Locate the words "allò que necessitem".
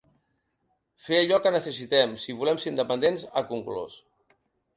1.23-2.15